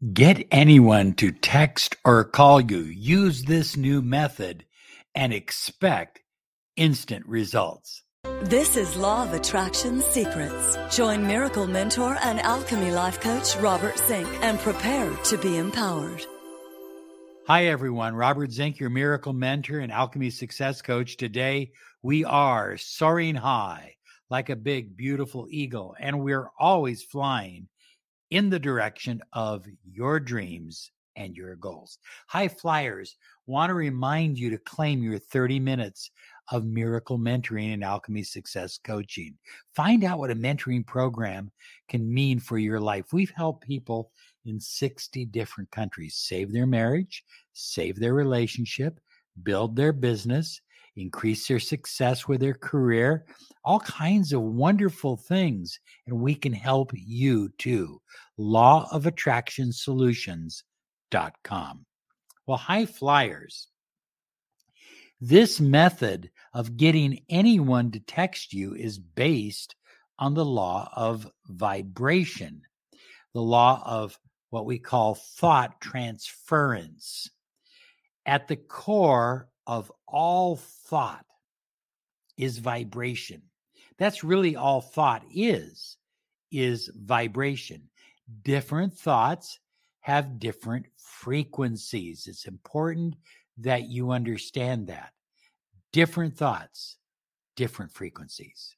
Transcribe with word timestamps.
Get 0.00 0.46
anyone 0.50 1.12
to 1.16 1.30
text 1.30 1.94
or 2.06 2.24
call 2.24 2.58
you. 2.58 2.78
Use 2.78 3.42
this 3.42 3.76
new 3.76 4.00
method 4.00 4.64
and 5.14 5.30
expect 5.30 6.22
instant 6.74 7.26
results. 7.26 8.02
This 8.40 8.78
is 8.78 8.96
Law 8.96 9.24
of 9.24 9.34
Attraction 9.34 10.00
Secrets. 10.00 10.78
Join 10.96 11.26
Miracle 11.26 11.66
Mentor 11.66 12.16
and 12.22 12.40
Alchemy 12.40 12.92
Life 12.92 13.20
Coach 13.20 13.54
Robert 13.56 13.98
Zink 13.98 14.26
and 14.40 14.58
prepare 14.60 15.14
to 15.24 15.36
be 15.36 15.58
empowered. 15.58 16.24
Hi, 17.46 17.66
everyone. 17.66 18.14
Robert 18.14 18.52
Zink, 18.52 18.80
your 18.80 18.88
Miracle 18.88 19.34
Mentor 19.34 19.80
and 19.80 19.92
Alchemy 19.92 20.30
Success 20.30 20.80
Coach. 20.80 21.18
Today, 21.18 21.72
we 22.00 22.24
are 22.24 22.78
soaring 22.78 23.34
high 23.34 23.96
like 24.30 24.48
a 24.48 24.56
big, 24.56 24.96
beautiful 24.96 25.46
eagle, 25.50 25.94
and 26.00 26.20
we're 26.20 26.48
always 26.58 27.02
flying 27.02 27.68
in 28.30 28.50
the 28.50 28.58
direction 28.58 29.20
of 29.32 29.66
your 29.84 30.20
dreams 30.20 30.90
and 31.16 31.36
your 31.36 31.56
goals. 31.56 31.98
High 32.28 32.48
flyers 32.48 33.16
want 33.46 33.70
to 33.70 33.74
remind 33.74 34.38
you 34.38 34.50
to 34.50 34.58
claim 34.58 35.02
your 35.02 35.18
30 35.18 35.60
minutes 35.60 36.10
of 36.50 36.64
miracle 36.64 37.18
mentoring 37.18 37.74
and 37.74 37.84
alchemy 37.84 38.22
success 38.22 38.78
coaching. 38.82 39.36
Find 39.74 40.04
out 40.04 40.18
what 40.18 40.30
a 40.30 40.34
mentoring 40.34 40.86
program 40.86 41.50
can 41.88 42.12
mean 42.12 42.40
for 42.40 42.58
your 42.58 42.80
life. 42.80 43.12
We've 43.12 43.32
helped 43.36 43.66
people 43.66 44.10
in 44.44 44.58
60 44.58 45.26
different 45.26 45.70
countries 45.70 46.16
save 46.16 46.52
their 46.52 46.66
marriage, 46.66 47.24
save 47.52 47.98
their 47.98 48.14
relationship, 48.14 48.98
build 49.42 49.76
their 49.76 49.92
business, 49.92 50.60
increase 50.96 51.46
their 51.46 51.60
success 51.60 52.26
with 52.26 52.40
their 52.40 52.54
career, 52.54 53.24
all 53.64 53.80
kinds 53.80 54.32
of 54.32 54.42
wonderful 54.42 55.16
things. 55.16 55.78
And 56.06 56.20
we 56.20 56.34
can 56.34 56.52
help 56.52 56.92
you 56.94 57.50
too. 57.58 58.00
Law 58.36 58.88
of 58.90 59.06
Attraction 59.06 59.72
Solutions.com. 59.72 60.64
Well, 62.46 62.58
high 62.58 62.86
flyers. 62.86 63.68
This 65.20 65.60
method 65.60 66.30
of 66.54 66.78
getting 66.78 67.20
anyone 67.28 67.90
to 67.90 68.00
text 68.00 68.54
you 68.54 68.74
is 68.74 68.98
based 68.98 69.76
on 70.18 70.34
the 70.34 70.44
law 70.44 70.90
of 70.96 71.30
vibration, 71.46 72.62
the 73.34 73.42
law 73.42 73.82
of 73.84 74.18
what 74.48 74.64
we 74.64 74.78
call 74.78 75.14
thought 75.14 75.80
transference. 75.80 77.30
At 78.26 78.48
the 78.48 78.56
core 78.56 79.49
of 79.66 79.90
all 80.06 80.56
thought 80.56 81.24
is 82.36 82.58
vibration. 82.58 83.42
That's 83.98 84.24
really 84.24 84.56
all 84.56 84.80
thought 84.80 85.22
is 85.34 85.96
is 86.50 86.90
vibration. 86.96 87.82
Different 88.42 88.94
thoughts 88.94 89.60
have 90.00 90.38
different 90.38 90.86
frequencies. 90.96 92.26
It's 92.26 92.46
important 92.46 93.16
that 93.58 93.88
you 93.88 94.10
understand 94.10 94.88
that. 94.88 95.12
Different 95.92 96.36
thoughts, 96.36 96.96
different 97.56 97.92
frequencies. 97.92 98.74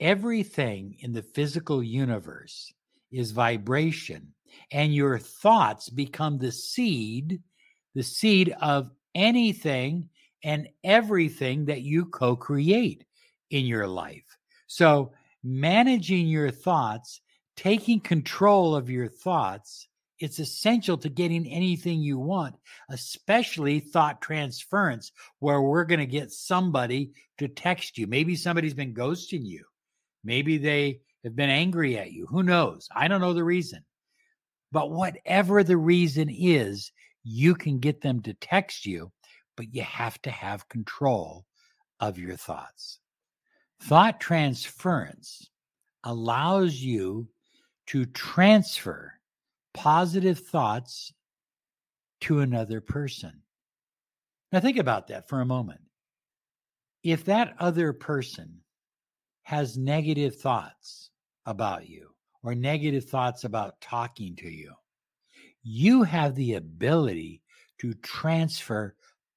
Everything 0.00 0.96
in 1.00 1.12
the 1.12 1.22
physical 1.22 1.82
universe 1.82 2.72
is 3.10 3.30
vibration, 3.30 4.34
and 4.70 4.94
your 4.94 5.18
thoughts 5.18 5.88
become 5.88 6.38
the 6.38 6.52
seed, 6.52 7.42
the 7.94 8.02
seed 8.02 8.54
of 8.60 8.90
anything 9.18 10.08
and 10.44 10.68
everything 10.84 11.66
that 11.66 11.82
you 11.82 12.06
co 12.06 12.36
create 12.36 13.04
in 13.50 13.66
your 13.66 13.86
life. 13.86 14.38
So, 14.68 15.12
managing 15.42 16.28
your 16.28 16.50
thoughts, 16.50 17.20
taking 17.56 18.00
control 18.00 18.76
of 18.76 18.88
your 18.88 19.08
thoughts, 19.08 19.88
it's 20.20 20.38
essential 20.38 20.96
to 20.98 21.08
getting 21.08 21.46
anything 21.46 22.00
you 22.00 22.18
want, 22.18 22.56
especially 22.90 23.80
thought 23.80 24.20
transference, 24.20 25.12
where 25.38 25.60
we're 25.60 25.84
going 25.84 26.00
to 26.00 26.06
get 26.06 26.32
somebody 26.32 27.12
to 27.38 27.48
text 27.48 27.98
you. 27.98 28.06
Maybe 28.06 28.36
somebody's 28.36 28.74
been 28.74 28.94
ghosting 28.94 29.44
you. 29.44 29.64
Maybe 30.24 30.58
they 30.58 31.00
have 31.24 31.36
been 31.36 31.50
angry 31.50 31.98
at 31.98 32.12
you. 32.12 32.26
Who 32.26 32.42
knows? 32.42 32.88
I 32.94 33.08
don't 33.08 33.20
know 33.20 33.32
the 33.32 33.44
reason. 33.44 33.84
But 34.72 34.90
whatever 34.90 35.64
the 35.64 35.76
reason 35.76 36.28
is, 36.30 36.92
you 37.28 37.54
can 37.54 37.78
get 37.78 38.00
them 38.00 38.22
to 38.22 38.32
text 38.34 38.86
you, 38.86 39.12
but 39.56 39.74
you 39.74 39.82
have 39.82 40.20
to 40.22 40.30
have 40.30 40.68
control 40.68 41.44
of 42.00 42.18
your 42.18 42.36
thoughts. 42.36 43.00
Thought 43.82 44.18
transference 44.18 45.50
allows 46.04 46.76
you 46.76 47.28
to 47.88 48.06
transfer 48.06 49.12
positive 49.74 50.38
thoughts 50.38 51.12
to 52.22 52.40
another 52.40 52.80
person. 52.80 53.42
Now, 54.50 54.60
think 54.60 54.78
about 54.78 55.08
that 55.08 55.28
for 55.28 55.40
a 55.42 55.46
moment. 55.46 55.80
If 57.02 57.24
that 57.26 57.54
other 57.58 57.92
person 57.92 58.60
has 59.42 59.76
negative 59.76 60.36
thoughts 60.36 61.10
about 61.46 61.88
you 61.88 62.08
or 62.42 62.54
negative 62.54 63.04
thoughts 63.04 63.44
about 63.44 63.80
talking 63.80 64.34
to 64.36 64.48
you, 64.48 64.72
you 65.62 66.02
have 66.02 66.34
the 66.34 66.54
ability 66.54 67.42
to 67.78 67.94
transfer 67.94 68.94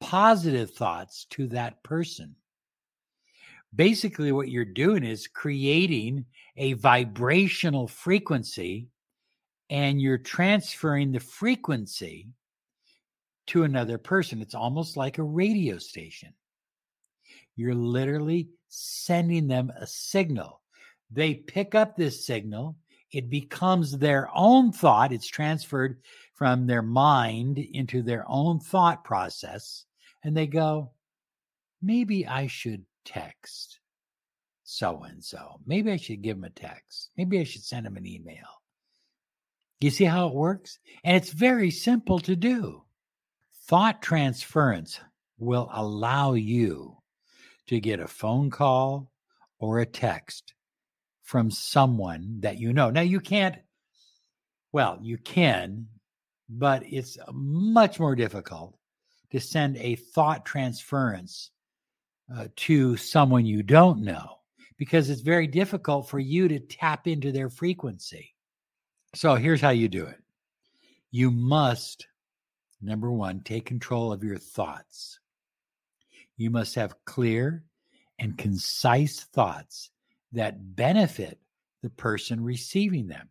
positive 0.00 0.70
thoughts 0.70 1.26
to 1.30 1.46
that 1.48 1.82
person. 1.82 2.34
Basically, 3.74 4.32
what 4.32 4.50
you're 4.50 4.64
doing 4.64 5.04
is 5.04 5.26
creating 5.26 6.24
a 6.56 6.74
vibrational 6.74 7.88
frequency 7.88 8.88
and 9.70 10.00
you're 10.00 10.18
transferring 10.18 11.10
the 11.10 11.20
frequency 11.20 12.28
to 13.46 13.64
another 13.64 13.98
person. 13.98 14.40
It's 14.40 14.54
almost 14.54 14.96
like 14.96 15.18
a 15.18 15.22
radio 15.22 15.78
station. 15.78 16.32
You're 17.56 17.74
literally 17.74 18.48
sending 18.68 19.48
them 19.48 19.72
a 19.78 19.86
signal. 19.86 20.60
They 21.10 21.34
pick 21.34 21.74
up 21.74 21.96
this 21.96 22.26
signal 22.26 22.76
it 23.12 23.30
becomes 23.30 23.96
their 23.96 24.28
own 24.34 24.72
thought. 24.72 25.12
It's 25.12 25.26
transferred 25.26 25.98
from 26.34 26.66
their 26.66 26.82
mind 26.82 27.58
into 27.58 28.02
their 28.02 28.24
own 28.28 28.60
thought 28.60 29.04
process. 29.04 29.84
And 30.22 30.36
they 30.36 30.46
go, 30.46 30.90
maybe 31.80 32.26
I 32.26 32.46
should 32.46 32.84
text 33.04 33.80
so 34.64 35.02
and 35.04 35.22
so. 35.22 35.60
Maybe 35.66 35.92
I 35.92 35.96
should 35.96 36.22
give 36.22 36.36
them 36.36 36.44
a 36.44 36.50
text. 36.50 37.10
Maybe 37.16 37.38
I 37.38 37.44
should 37.44 37.62
send 37.62 37.86
them 37.86 37.96
an 37.96 38.06
email. 38.06 38.62
You 39.80 39.90
see 39.90 40.04
how 40.04 40.28
it 40.28 40.34
works? 40.34 40.78
And 41.04 41.16
it's 41.16 41.30
very 41.30 41.70
simple 41.70 42.18
to 42.20 42.34
do. 42.34 42.82
Thought 43.66 44.02
transference 44.02 44.98
will 45.38 45.68
allow 45.72 46.34
you 46.34 46.96
to 47.66 47.80
get 47.80 48.00
a 48.00 48.08
phone 48.08 48.50
call 48.50 49.10
or 49.58 49.80
a 49.80 49.86
text 49.86 50.53
from 51.24 51.50
someone 51.50 52.36
that 52.40 52.58
you 52.58 52.72
know. 52.72 52.90
Now, 52.90 53.00
you 53.00 53.18
can't, 53.18 53.56
well, 54.72 54.98
you 55.02 55.18
can, 55.18 55.88
but 56.48 56.82
it's 56.86 57.18
much 57.32 57.98
more 57.98 58.14
difficult 58.14 58.76
to 59.32 59.40
send 59.40 59.78
a 59.78 59.96
thought 59.96 60.44
transference 60.44 61.50
uh, 62.34 62.48
to 62.56 62.96
someone 62.96 63.46
you 63.46 63.62
don't 63.62 64.02
know 64.02 64.36
because 64.76 65.08
it's 65.08 65.22
very 65.22 65.46
difficult 65.46 66.08
for 66.08 66.18
you 66.18 66.46
to 66.46 66.60
tap 66.60 67.06
into 67.06 67.32
their 67.32 67.48
frequency. 67.48 68.34
So 69.14 69.34
here's 69.34 69.60
how 69.60 69.70
you 69.70 69.88
do 69.88 70.04
it 70.04 70.20
you 71.10 71.30
must, 71.30 72.06
number 72.82 73.10
one, 73.10 73.40
take 73.40 73.64
control 73.64 74.12
of 74.12 74.22
your 74.22 74.38
thoughts. 74.38 75.20
You 76.36 76.50
must 76.50 76.74
have 76.74 77.02
clear 77.06 77.64
and 78.18 78.36
concise 78.36 79.20
thoughts 79.20 79.90
that 80.34 80.76
benefit 80.76 81.38
the 81.82 81.90
person 81.90 82.42
receiving 82.42 83.08
them. 83.08 83.28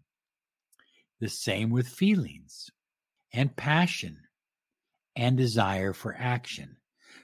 The 1.19 1.29
same 1.29 1.69
with 1.69 1.87
feelings 1.87 2.69
and 3.33 3.55
passion 3.55 4.17
and 5.15 5.37
desire 5.37 5.93
for 5.93 6.15
action. 6.17 6.77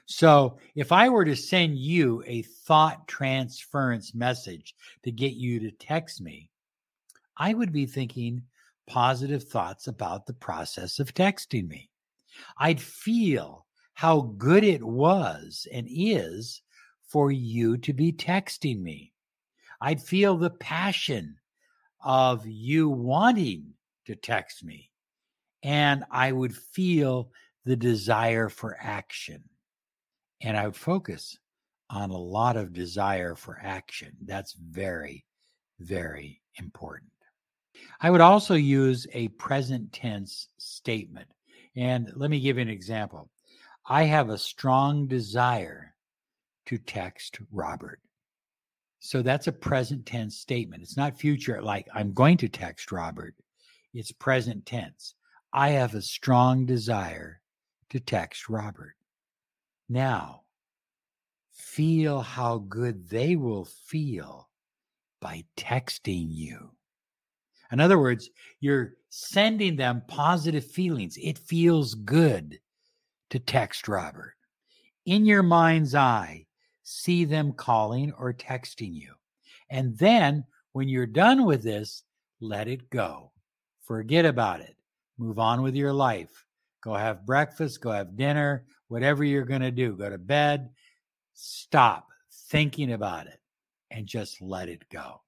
So, 0.06 0.58
if 0.74 0.90
I 0.90 1.08
were 1.08 1.24
to 1.24 1.36
send 1.36 1.78
you 1.78 2.24
a 2.26 2.42
thought 2.42 3.06
transference 3.06 4.14
message 4.14 4.74
to 5.04 5.12
get 5.12 5.34
you 5.34 5.60
to 5.60 5.70
text 5.70 6.20
me, 6.20 6.50
I 7.36 7.54
would 7.54 7.72
be 7.72 7.86
thinking 7.86 8.42
positive 8.88 9.44
thoughts 9.44 9.86
about 9.86 10.26
the 10.26 10.32
process 10.32 10.98
of 10.98 11.14
texting 11.14 11.68
me. 11.68 11.90
I'd 12.58 12.80
feel 12.80 13.66
how 13.94 14.32
good 14.36 14.64
it 14.64 14.82
was 14.82 15.68
and 15.72 15.86
is 15.88 16.62
for 17.06 17.30
you 17.30 17.76
to 17.78 17.92
be 17.92 18.12
texting 18.12 18.80
me. 18.80 19.09
I'd 19.80 20.02
feel 20.02 20.36
the 20.36 20.50
passion 20.50 21.36
of 22.02 22.46
you 22.46 22.88
wanting 22.88 23.74
to 24.06 24.14
text 24.14 24.64
me. 24.64 24.90
And 25.62 26.04
I 26.10 26.32
would 26.32 26.54
feel 26.54 27.30
the 27.64 27.76
desire 27.76 28.48
for 28.48 28.76
action. 28.80 29.42
And 30.40 30.56
I 30.56 30.66
would 30.66 30.76
focus 30.76 31.38
on 31.90 32.10
a 32.10 32.16
lot 32.16 32.56
of 32.56 32.72
desire 32.72 33.34
for 33.34 33.58
action. 33.62 34.12
That's 34.24 34.52
very, 34.52 35.26
very 35.78 36.40
important. 36.56 37.10
I 38.00 38.10
would 38.10 38.20
also 38.20 38.54
use 38.54 39.06
a 39.12 39.28
present 39.28 39.92
tense 39.92 40.48
statement. 40.58 41.28
And 41.76 42.10
let 42.14 42.30
me 42.30 42.40
give 42.40 42.56
you 42.56 42.62
an 42.62 42.68
example. 42.68 43.30
I 43.86 44.04
have 44.04 44.30
a 44.30 44.38
strong 44.38 45.06
desire 45.06 45.94
to 46.66 46.78
text 46.78 47.38
Robert. 47.50 48.00
So 49.00 49.22
that's 49.22 49.46
a 49.46 49.52
present 49.52 50.04
tense 50.04 50.36
statement. 50.36 50.82
It's 50.82 50.96
not 50.96 51.18
future, 51.18 51.60
like 51.62 51.88
I'm 51.94 52.12
going 52.12 52.36
to 52.38 52.48
text 52.48 52.92
Robert. 52.92 53.34
It's 53.94 54.12
present 54.12 54.66
tense. 54.66 55.14
I 55.52 55.70
have 55.70 55.94
a 55.94 56.02
strong 56.02 56.66
desire 56.66 57.40
to 57.88 57.98
text 57.98 58.48
Robert. 58.48 58.94
Now, 59.88 60.42
feel 61.50 62.20
how 62.20 62.58
good 62.58 63.08
they 63.08 63.36
will 63.36 63.64
feel 63.64 64.48
by 65.20 65.44
texting 65.56 66.26
you. 66.28 66.70
In 67.72 67.80
other 67.80 67.98
words, 67.98 68.28
you're 68.60 68.94
sending 69.08 69.76
them 69.76 70.02
positive 70.08 70.64
feelings. 70.64 71.16
It 71.16 71.38
feels 71.38 71.94
good 71.94 72.60
to 73.30 73.38
text 73.38 73.88
Robert. 73.88 74.34
In 75.06 75.24
your 75.24 75.42
mind's 75.42 75.94
eye, 75.94 76.46
see 76.90 77.24
them 77.24 77.52
calling 77.52 78.12
or 78.18 78.32
texting 78.32 78.92
you. 78.92 79.14
And 79.70 79.96
then 79.96 80.44
when 80.72 80.88
you're 80.88 81.06
done 81.06 81.44
with 81.44 81.62
this, 81.62 82.02
let 82.40 82.68
it 82.68 82.90
go. 82.90 83.30
Forget 83.82 84.24
about 84.24 84.60
it. 84.60 84.76
Move 85.18 85.38
on 85.38 85.62
with 85.62 85.76
your 85.76 85.92
life. 85.92 86.44
Go 86.82 86.94
have 86.94 87.26
breakfast, 87.26 87.80
go 87.80 87.90
have 87.90 88.16
dinner, 88.16 88.64
whatever 88.88 89.22
you're 89.22 89.44
going 89.44 89.60
to 89.60 89.70
do. 89.70 89.96
Go 89.96 90.10
to 90.10 90.18
bed. 90.18 90.70
Stop 91.34 92.08
thinking 92.48 92.92
about 92.92 93.26
it 93.26 93.38
and 93.90 94.06
just 94.06 94.40
let 94.40 94.68
it 94.68 94.88
go. 94.90 95.20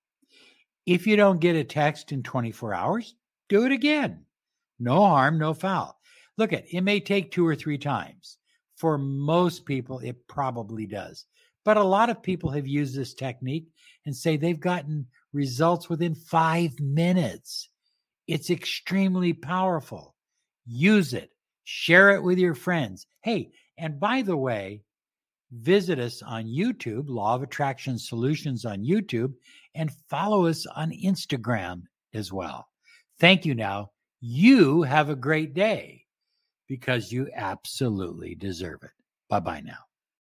If 0.87 1.07
you 1.07 1.17
don't 1.17 1.41
get 1.41 1.55
a 1.55 1.65
text 1.65 2.11
in 2.11 2.23
24 2.23 2.75
hours, 2.75 3.15
do 3.49 3.65
it 3.65 3.73
again. 3.73 4.25
No 4.81 4.97
harm, 5.07 5.39
no 5.39 5.55
foul. 5.55 5.97
Look 6.39 6.53
at 6.53 6.65
it 6.73 6.81
may 6.81 6.99
take 6.99 7.31
two 7.31 7.47
or 7.47 7.55
three 7.55 7.79
times. 7.79 8.39
For 8.77 8.99
most 8.99 9.65
people, 9.65 10.01
it 10.01 10.27
probably 10.27 10.87
does. 10.87 11.27
But 11.65 11.77
a 11.77 11.85
lot 11.85 12.11
of 12.11 12.23
people 12.23 12.51
have 12.51 12.67
used 12.67 12.97
this 12.97 13.15
technique 13.15 13.69
and 14.05 14.15
say 14.15 14.37
they've 14.37 14.59
gotten 14.59 15.07
results 15.33 15.89
within 15.89 16.15
five 16.15 16.79
minutes. 16.81 17.69
It's 18.27 18.51
extremely 18.51 19.33
powerful. 19.33 20.15
Use 20.67 21.15
it, 21.15 21.31
share 21.65 22.11
it 22.11 22.23
with 22.23 22.39
your 22.39 22.55
friends. 22.55 23.07
Hey, 23.23 23.53
and 23.79 23.99
by 24.01 24.23
the 24.23 24.37
way, 24.37 24.83
visit 25.53 25.99
us 25.99 26.23
on 26.23 26.45
YouTube, 26.45 27.09
Law 27.09 27.35
of 27.35 27.43
Attraction 27.43 27.99
Solutions 27.99 28.65
on 28.65 28.85
YouTube, 28.85 29.35
and 29.75 29.93
follow 30.09 30.47
us 30.47 30.67
on 30.67 30.91
Instagram 30.91 31.83
as 32.15 32.33
well. 32.33 32.69
Thank 33.21 33.45
you 33.45 33.55
now. 33.55 33.91
You 34.21 34.83
have 34.83 35.11
a 35.11 35.17
great 35.17 35.55
day 35.55 36.05
because 36.69 37.13
you 37.13 37.29
absolutely 37.35 38.35
deserve 38.35 38.83
it. 38.83 38.91
Bye 39.29 39.41
bye 39.41 39.61
now. 39.61 39.79